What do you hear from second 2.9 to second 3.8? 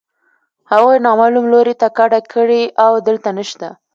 دلته نشته